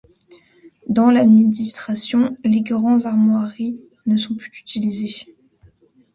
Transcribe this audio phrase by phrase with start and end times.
[0.87, 5.27] Dans l'administration, les grandes armoiries ne sont plus utilisées.